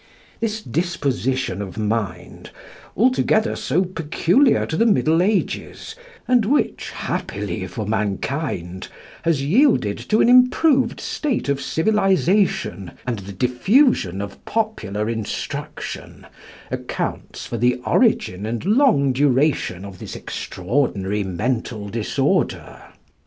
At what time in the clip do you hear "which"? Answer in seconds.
6.43-6.89